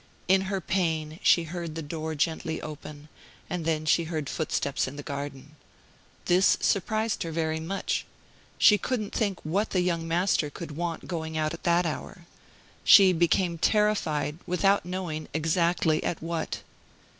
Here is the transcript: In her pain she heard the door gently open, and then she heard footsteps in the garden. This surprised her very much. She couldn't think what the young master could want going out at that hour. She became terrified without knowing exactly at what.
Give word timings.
In 0.27 0.41
her 0.49 0.59
pain 0.59 1.19
she 1.21 1.43
heard 1.43 1.75
the 1.75 1.83
door 1.83 2.15
gently 2.15 2.59
open, 2.59 3.07
and 3.51 3.65
then 3.65 3.85
she 3.85 4.05
heard 4.05 4.29
footsteps 4.29 4.87
in 4.87 4.95
the 4.95 5.03
garden. 5.03 5.57
This 6.25 6.57
surprised 6.59 7.21
her 7.21 7.31
very 7.31 7.59
much. 7.59 8.07
She 8.57 8.79
couldn't 8.79 9.13
think 9.13 9.39
what 9.45 9.69
the 9.69 9.81
young 9.81 10.07
master 10.07 10.49
could 10.49 10.71
want 10.71 11.07
going 11.07 11.37
out 11.37 11.53
at 11.53 11.65
that 11.65 11.85
hour. 11.85 12.25
She 12.83 13.13
became 13.13 13.59
terrified 13.59 14.39
without 14.47 14.85
knowing 14.87 15.27
exactly 15.35 16.03
at 16.03 16.19
what. 16.19 16.63